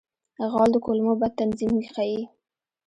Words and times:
غول 0.51 0.69
د 0.73 0.77
کولمو 0.85 1.13
بد 1.21 1.31
تنظیم 1.39 1.71
ښيي. 1.93 2.21